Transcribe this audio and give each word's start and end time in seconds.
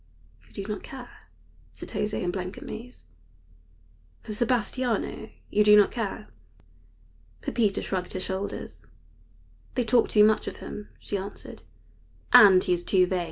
"You 0.47 0.53
do 0.55 0.63
not 0.65 0.81
care," 0.81 1.25
said 1.73 1.89
José, 1.89 2.23
in 2.23 2.31
blank 2.31 2.57
amaze, 2.57 3.03
"for 4.23 4.33
Sebastiano? 4.33 5.29
You 5.51 5.63
do 5.63 5.77
not 5.77 5.91
care?" 5.91 6.27
Pepita 7.41 7.83
shrugged 7.83 8.13
her 8.13 8.19
shoulders. 8.19 8.87
"They 9.75 9.83
talk 9.85 10.09
too 10.09 10.23
much 10.23 10.47
of 10.47 10.55
him," 10.55 10.89
she 10.99 11.17
answered, 11.17 11.61
"and 12.33 12.63
he 12.63 12.73
is 12.73 12.83
too 12.83 13.05
vain. 13.05 13.19